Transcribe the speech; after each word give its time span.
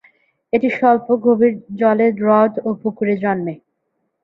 এটি 0.53 0.67
স্বল্প 0.77 1.07
গভীর 1.25 1.51
জলের 1.79 2.13
হ্রদ 2.19 2.53
ও 2.59 2.79
পুকুরে 2.81 3.15
জন্মে। 3.23 3.53